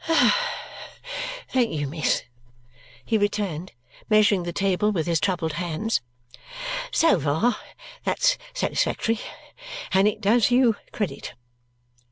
[1.49, 2.23] "Thank you, miss,"
[3.05, 3.73] he returned,
[4.09, 6.01] measuring the table with his troubled hands.
[6.89, 7.57] "So far
[8.03, 9.19] that's satisfactory,
[9.91, 11.35] and it does you credit.